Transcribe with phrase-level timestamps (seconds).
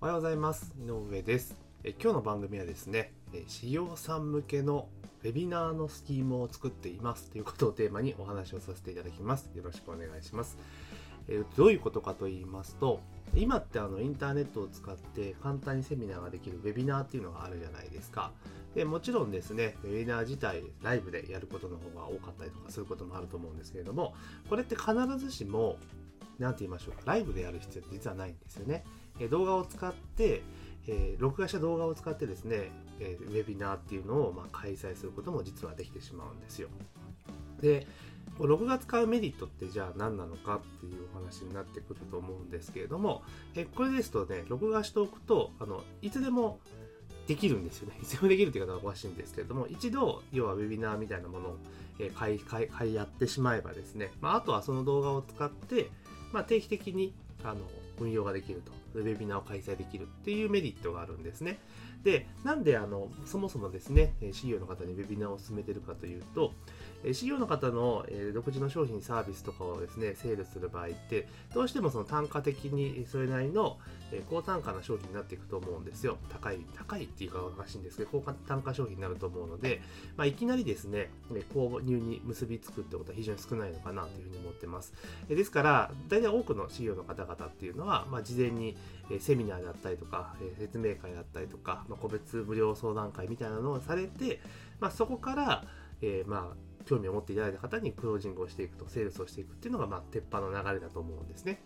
[0.00, 0.72] おはようございます。
[0.80, 1.56] 井上です。
[1.82, 4.86] え今日の番組はですねえ企業さん向けの
[5.24, 9.50] ウェビナーのスキームを作っていますということをテーマにお話をさせていただきます。
[9.56, 10.56] よろしくお願いします。
[11.26, 13.00] えどういうことかと言いますと
[13.34, 18.30] 今ってあのインターネットを使って簡単にセミナーができるウェビナーっていうのがあるじゃないですか。
[18.76, 24.14] でもちろんですね、ウェビナー自体ライブでやることの方が多かったりとかすることもあると思うんですけれども、
[24.48, 25.76] これって必ずしも、
[26.38, 28.84] 何て言いましょうか、ライブでやる必要って実はないんですよね。
[29.20, 30.42] え動画を使って、
[30.86, 36.68] えー、録画した動画を使ってですね、えー、ウェビナーっていうのをまあ開催することも実はできてしまうんですよ。
[37.60, 37.86] で、
[38.38, 43.22] 録画使うメリットってじゃあ何なのかっていうお話になってくると思うんですけれども、
[43.54, 46.60] えこれですとね、録画しておくと、あのいつでも
[47.26, 47.98] できるんですよね。
[48.02, 51.56] いつでもできるっていう方はおかしいんですけれども、一度、要はウェビナーみたいなものを、
[52.14, 55.90] 買い、買い、買いやってしまえばですね、まあ、あとはその動画を使って、
[56.32, 57.14] まあ、定期的に、
[57.44, 57.60] あの、
[58.00, 58.72] 運用ができると。
[58.94, 61.58] ウェビナーを開催できるっていうメリットがあるんですね。
[62.02, 66.52] で、なんであの、そもそもですね、資料の方にウェビナーを進めてるかというと、
[67.12, 73.78] 資料の方の独自の商品サービスとかをですね、セールする場合って、どうしてもその単価的にそれなりの
[74.30, 76.18] 高単価な商品になっていくと思うんですよ。
[76.30, 79.82] 高い、高いっていうかおかしいんですけど、高単価商品になると思うので、
[80.16, 81.10] まあ、いきなりですね、
[81.54, 84.92] 購入に結びつくってことは非常に少ないのかなというふうに思ってます。
[85.28, 88.76] ですから、大体多くの資料の方々っていうのは、まあ、事前に
[89.20, 94.40] セミナーだったりとか、説明会だったりとか、まあ、個別無料相談会みたいなのをされて、
[94.80, 95.64] まあ、そこから、
[96.02, 101.60] えー、まあ、興味を持っていただいた方にクロージングをしていくと、セールスをしていくっていうのが、まあ、鉄板の流れだと思うんですね。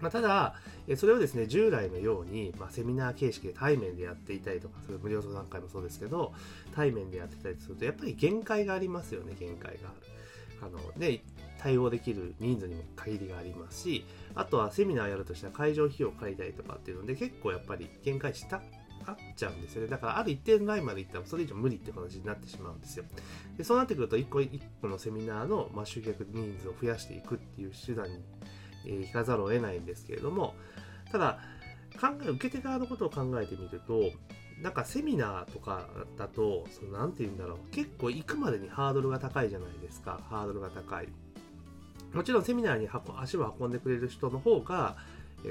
[0.00, 0.54] まあ、ただ、
[0.96, 6.32] それをですね、従来のように、まあ、セミナー形式で対面でやっていたりとか、それ無料相談会もそうですけど、
[6.74, 10.68] 対面でやってたりすると、やっぱり限界がありますよね、限界がある。
[10.68, 11.20] あの、で、
[11.58, 18.62] 対応できる人数にも限りがありますし、あとはセミナーやるとしたら会場費用を借りたりとかっていうので、結構やっぱり限界した
[19.06, 19.88] あっちゃうんですよね。
[19.88, 23.04] だからある一定のラインまで行ったらそれ以上無理って形になってしまうんですよ。
[23.56, 28.22] でそうなってくると一個一個のセミナーの、まあ、集客人数を増やしていくっていう手段に、
[28.86, 30.54] えー、行かざるを得ないんですけれども、
[31.10, 31.38] ただ、
[32.00, 34.12] 考え、受け手側のことを考えてみると、
[34.62, 40.20] なんかセミナーとかだと、そのなんて言うんだろう、結構行くまでにハードルが高いじゃないですか。
[40.28, 41.08] ハードルが高い。
[42.12, 42.88] もちろんセミナーに
[43.18, 44.96] 足を運んでくれる人の方が、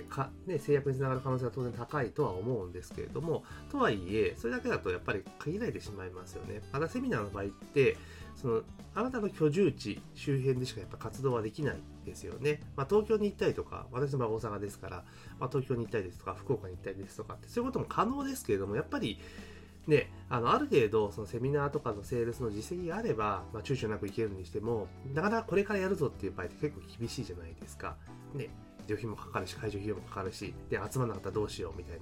[0.09, 6.61] かね、制約につながる可能性は当然高いとは思うんですけれども、とはいえ、それだけだとやっぱり限られてしまいますよね。
[6.71, 7.97] またセミナーの場合って、
[8.35, 8.61] その、
[8.95, 12.61] あなたの居住地周辺でしかやっぱ活動はできないですよね。
[12.75, 15.03] まあ、東京に行ったりとか、私の場合大阪ですから、
[15.39, 19.19] まあ、東京に行ったりですとか、福岡に行ったりですとかって、そういうことも可能ですけれども、やっぱり、
[19.87, 27.95] ね、あの、ある程度、そのセミナーとかのセールスの実績があれば、まあ、躊躇なく行けるにしても、なかなかこれからやるぞっていう場合って結構厳しいじゃないですか。
[28.33, 28.49] ね、
[28.85, 31.95] 旅費もかかるし、会場費用もかかるし、で、集まらなかったらどうしようみたい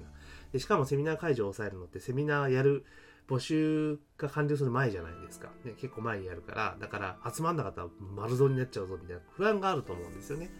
[0.52, 2.84] で、しかもセミナー会場を抑えるのって、セミナーやる
[3.28, 5.50] 募集が完了する前じゃないですか。
[5.64, 10.50] ね、結構前にやるから、だから集まんなかったら丸損になっちゃうぞみたいな不安があると思うんですよね。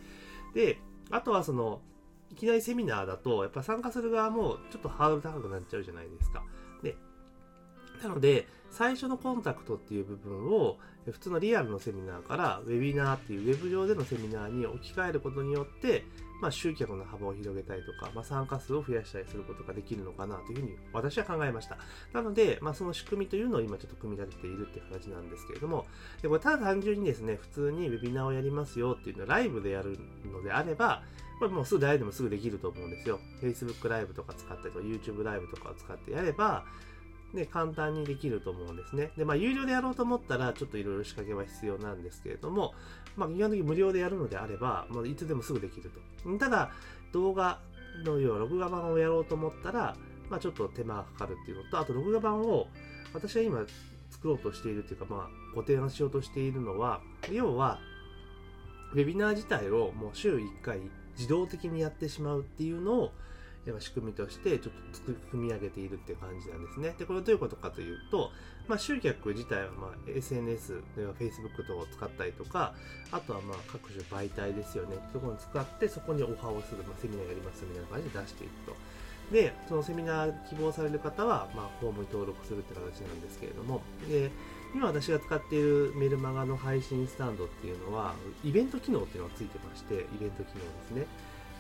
[0.55, 0.79] で、
[1.11, 1.83] あとはその、
[2.31, 6.43] いきなりセミナーだと、やっぱ参加する側もちょっとハードル高くなっちゃうじゃないですか。
[8.03, 10.79] なので、最初のコンタクトっていう部分を、
[11.11, 16.05] 普通のリアルのセミナーから、ウェビナーっていうウェブ上でのセミナーに置き換えることによって、
[16.41, 21.79] まあ、集客の幅を広げたりとか、まあ、参加数を増やしたりすることができるのかなというふうに私は考えました。
[22.13, 25.87] なので、まあ、その仕組みというのを今ちょっと組み立てているっていう形なんですけれども、
[26.21, 29.99] でこれただ単純にですね、普通にウェビナーをやりますよっていうのをライブでやる
[30.31, 31.03] のであれば、
[31.39, 33.19] これもうすぐ誰でもすぐできると思うんですよ。
[33.43, 36.65] Facebook ライブとか使ったりとか、YouTube ライブとかを使ってやれば、
[37.37, 39.13] ね、簡単にできると思うんですね。
[39.17, 42.75] で、まあ、有料でやろうと思ったら、ちょっといろいろ仕掛けは必要なんですけれども、
[43.17, 46.39] まあ、基本的に無料でやるのであれば、もういつでもすぐできると。
[46.39, 46.73] ただ、
[47.13, 47.61] 動画
[48.05, 49.97] の要は録画版をやろうと思ったら、
[50.29, 52.67] まあ、ちょっと手間がかかるっていうのと、あと録画版を
[53.15, 53.65] 私が今
[54.11, 57.79] 作ろうとしているっていうか、まあ、ご提案しようとしているのは、要は、
[58.93, 60.81] ウェビナー自体をもう週1回
[61.17, 63.13] 自動的にやってしまうっていうのを、
[63.81, 64.73] 仕組みとしてちょっ
[65.05, 66.95] と組み上げているっていう感じなんですね。
[66.99, 68.31] で、これどういうことかというと、
[68.69, 70.83] まあ、集客自体はまあ SNS、
[71.19, 72.75] Facebook 等を使ったりとか、
[73.11, 74.97] あとはまあ各種媒体ですよね。
[75.13, 78.77] そこに使ってそこにオファーをする、まあ、セミナーやりますみたいな感じで出していくと。
[79.33, 84.31] で、そのセミナー希望される方は、まあ、フォームに登録するって形なんですけれども、で、
[84.75, 88.15] 今私が使っているメルマガの配信スタンドっていうのは、
[88.45, 91.07] イベント機能っていうのがついてまして、イベント機能ですね。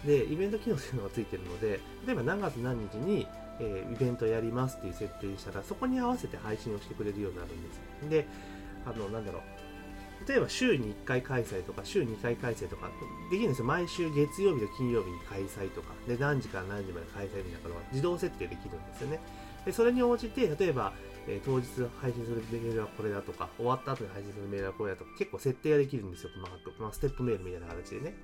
[0.07, 3.27] で、イベント機能というのがついてるので、例えば何月何日に、
[3.59, 8.09] えー、イベントやりますっていう設定にしたら、そこに合わせて配信をしてくれるようになるんです。
[8.09, 8.27] で、
[8.87, 9.43] あの、なんだろう、
[10.29, 12.91] 例えば週に1回開催とか週2回開催とか
[13.31, 13.65] できるんですよ。
[13.65, 15.95] 毎週月曜日と金曜日に開催とか。
[16.09, 19.21] で何時から何時まで開催みたいなことが自動設定できるんですよね。
[19.65, 20.93] でそれに応じて例えば、
[21.29, 21.67] えー、当日
[22.01, 28.15] 配信するメールはこれだとか終わった後に配信するメールはこれだとか結構設定ができるんですよ細かく、まあ、ステップメールみたいな形でね。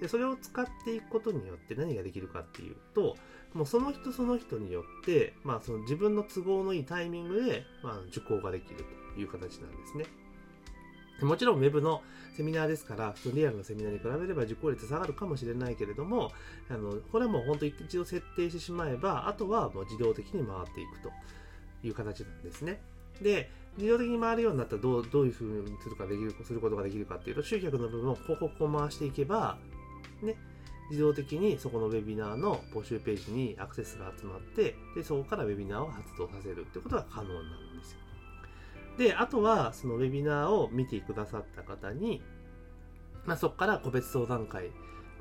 [0.00, 3.16] でそれを使っていくことによって何ができるかっていうと
[3.54, 8.84] もうその人その人によって、まあ、その自分の都合のいいタイミングで、まあ、受講ができる
[9.14, 10.04] という形なんですね。
[11.22, 12.02] もちろん Web の
[12.36, 16.32] セミナーですから、普通リアルのセミナーに比べれば受講率下がるかもしれないけれども、
[16.68, 21.10] あのこれはもう本当一度設定してしまえば、あとはもう自動的に回っていくと。
[21.86, 22.80] いう形なんですね。
[23.22, 29.58] で、自動的に回るようになったらどうどういうふうにするかできるすることができるかっていうと、集客の部分をこここう回していけば、
[30.22, 30.36] ね、
[30.90, 37.98] 自動的にそこのウェビナーの募集ページにアクセスが集まって、で、そこからウェビナーを発動させるってことが可能になるんですよ。
[38.98, 42.22] で、あとは、そのウェビナーを見てくださった方に、
[43.24, 44.70] まあ、そこから個別相談会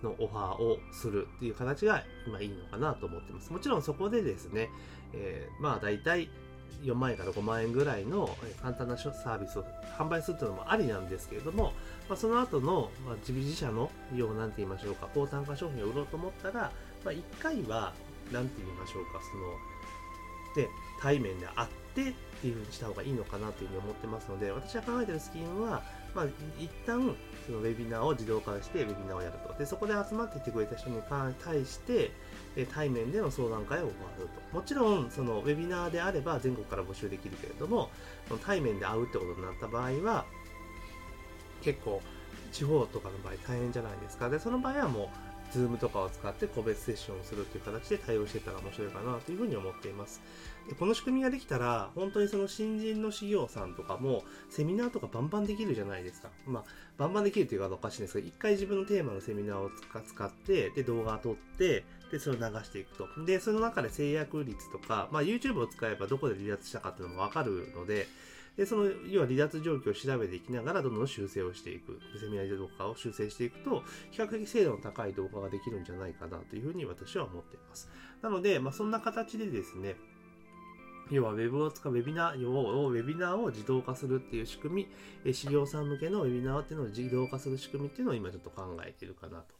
[0.03, 3.51] のオファーをするっていう形が今いいのかなと思ってます。
[3.51, 4.69] もちろんそこでですね、
[5.13, 6.29] えー、まあ大体
[6.81, 8.29] 4万円から5万円ぐらいの
[8.61, 9.65] 簡単なサービスを
[9.97, 11.73] 販売するというのもありなんですけれども、
[12.09, 16.71] まあ、その後の、まあ、自社の、要なんて言いましょうか、高単価商品を売ろうと思ったら、
[17.03, 17.93] まあ、1回は、
[18.31, 20.69] 何て言いましょうか、その、で、
[21.01, 25.83] 対面で会ってっていう風にした方がいいのかなというふうに思ってますので、私が考えてるスキームは、
[26.15, 26.25] まあ、
[26.59, 27.15] 一旦、
[27.45, 29.53] そのウェビナーを自動化してウェビナーをやると。
[29.57, 31.01] で、そこで集まってきてくれた人に
[31.43, 32.11] 対して、
[32.73, 33.91] 対面での相談会を行う
[34.51, 34.55] と。
[34.55, 37.89] もちろん、そのウェビナーであれば全国から募集できるけれども、
[38.45, 40.25] 対面で会うってことになった場合は、
[41.61, 42.01] 結構、
[42.51, 44.29] 地方とかの場合大変じゃないですか。
[44.29, 50.21] で、その場合はもう、Zoom とかを使って個別セッションをするという形で対応していったら面白いかなというふうに思っています。
[50.69, 56.29] でこの仕組みができたら、本当にその新人の企業さんとかも、セミナーとかバンバンできるじゃないですか。
[56.45, 56.63] まあ、
[56.97, 59.69] バンバンできるっていうかおかしいんですけど、一回自分のテーマのセミナーを
[60.05, 63.07] 使って、で、動画を撮って、で、それを流していくと。
[63.25, 68.07] で、その中で制約率とか、まあ、YouTube を使えばどこで離脱したかっていうのもわかるので、
[68.57, 71.99] で、その、要は離脱状況を調べていきながら、どんどん修正をしていく。
[72.19, 77.89] セミナー動画を修正していくと、比較的精度の高い動画ができるんじゃないかなというふうに私は思っています。
[78.21, 79.95] なので、まあ、そんな形でですね、
[81.09, 84.87] 要は Web を使うウェビナー、要ウェビナーを自動化するっていう仕組
[85.25, 89.55] み、事業さん向けのウェビナーっていうのを自動化する仕組みっていうのを今ちょっと考えているかなと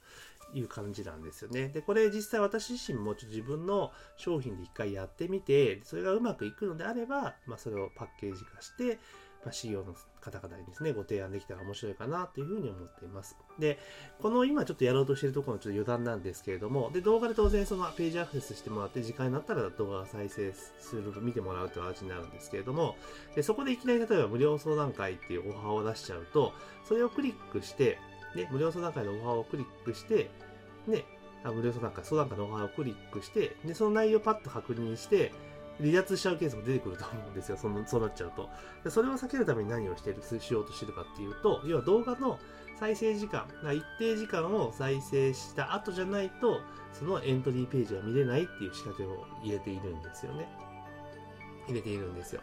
[0.53, 1.69] いう感じなんですよね。
[1.69, 8.99] で、これ実際私自身もちょっと自分の商品で一回やってみて、それがうまくいくのであれば、まあ、それをパッケージ化して、
[9.43, 13.35] まあ、CEO の方々にですね、ご提案できたら面白いかなというふうに思っています。
[13.59, 13.77] で、
[14.21, 22.95] この今ちょっとやろうとしているところのちょっと余談なんですけれども、で、動画で当然そのページアクセスしてもらって、時間になったら動画を再生する、見てもらうという形になるんですけれども、
[23.35, 26.53] でそこでいきなり例えば無料相談会っていうオファーを出しちゃうと、
[26.87, 27.99] それをクリックして、
[28.35, 30.29] ね、無料相談会のオファーをクリックして、
[30.87, 31.05] ね、
[31.43, 35.31] あ無料相談会、相談会のオファーをクリックして、で、その内容をパッと確認して、
[35.79, 37.57] 離脱しちゃうケースも出てくると思うんですよ。
[37.57, 38.49] そのそうなっちゃうと。
[38.83, 42.39] でそれを避けるために何をしてる、しようとしてるかっていうと、要は動画の
[42.79, 50.47] 再生時間、一定時間を再生した後じゃないと、そのエントリーページは見れないっていう仕掛けを入れているんですよね。
[51.67, 52.41] 入れているんですよ。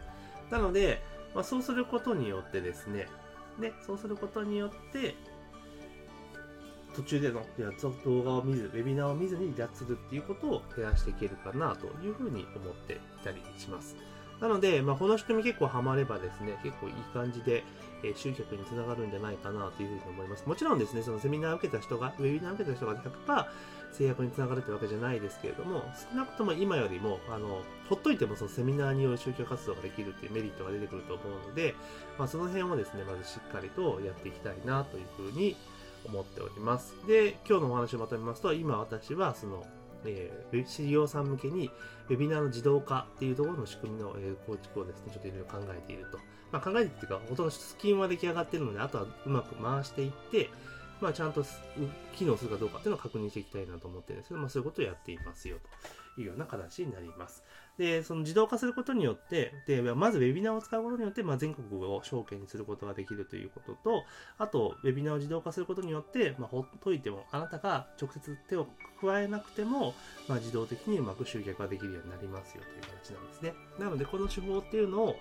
[0.49, 1.01] なので、
[1.33, 3.07] まあ、そうすることによってですね、
[3.59, 5.15] で、そうすることによって、
[6.93, 13.95] 途中でのやつを動画を見ず、ウェビナーを見ずに離脱するっていうことを減らしていけるかなというふうに思っていたりします。
[14.41, 17.63] なので、まあ、この仕組み結構ハマればですね、結構いい感じで、
[18.03, 20.47] えー、集客につながるんじゃないかなというふうに思います。
[20.47, 23.45] もちろんですね、そのセミナーを受けた人が、ウェビナーを受けた人が100%
[23.91, 31.75] 制約につながるというわけじゃないですけれども、少なくとも今よりも、あの、ほっといてもそのセミナーによる集客活動ができるっていうメリットが出てくると思うので、
[32.17, 35.55] まあ、その辺をですね、まずしっかりとやっていきたいなというふうに
[36.05, 36.95] 思っております。
[37.07, 39.65] で、今日のお話をまとめますと、今私はその、
[40.05, 41.69] えー、事業さん向けに、
[42.09, 46.17] ウェビナーの自動化っていうところの仕組みの、え、構築をですね、ちょっといろいろ考えていると。
[46.51, 50.49] まあ、考えてっていうか、ほとんどスキームは出来上がってるので、あとはうまく回していって、
[51.01, 51.43] まあ、ちゃんと
[52.15, 55.69] 機能するかどうかっていうのを確認していきたいなと思ってるんですけど、まあ、そういうことをやっていますよと
[56.21, 57.43] いうような形になります。
[57.77, 64.03] で、その自動化することによって、で、まずウェビナーを使うことによって、まあ、全国を証券にすることができるということと、
[64.37, 68.67] あと、ウェビナーを自動化することによって、まあ、ほっといても、あなたが直接手を
[68.99, 69.93] 加えなくても、
[70.27, 73.53] まあ、自動的にうまく集客ができるようになりますよという形なんですね。
[73.79, 75.15] なので、この手法っていうのを、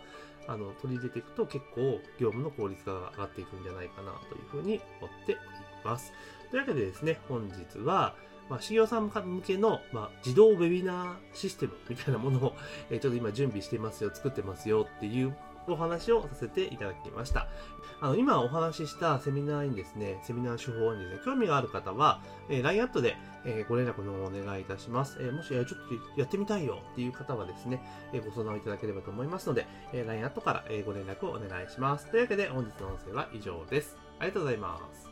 [0.46, 5.40] あの、取り入れていくと結構業務の効率が上がっていくんじゃないかなというふうに思っており
[5.84, 6.12] ます。
[6.50, 8.14] というわけでですね、本日は、
[8.50, 12.56] まあ、修行さん向けの、まあ、自動ウェビナーシステムみたいなものを、
[12.90, 15.36] え、ちょっと今準備してますよ、作ってますよっていう
[15.68, 17.46] お話をさせていただきました。
[18.00, 25.18] あの、今お話ししたセミナーにですね、セミナー手法にですね、興味がある方は、えー、LINE アットで、えー、ご連絡のお願いいたします。
[25.20, 25.76] えー、もし、ちょっと
[26.20, 27.80] やってみたいよっていう方はですね、
[28.12, 32.10] え、ご相談をいただければと思いますので、え、LINE アットから、え、ご連絡をお願いします。
[32.10, 33.96] というわけで、本日の音声は以上です。
[34.18, 35.09] ありがとうございます。